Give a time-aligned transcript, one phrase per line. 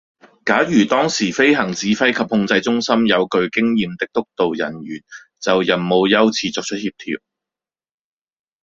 [0.45, 5.03] 假如當時飛行指揮及控制中心有具經驗的督導人員
[5.39, 7.19] 就任務優次作出協調